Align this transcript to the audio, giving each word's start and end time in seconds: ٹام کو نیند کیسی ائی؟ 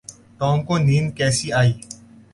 ٹام 0.37 0.57
کو 0.67 0.75
نیند 0.87 1.09
کیسی 1.17 1.47
ائی؟ 1.59 1.71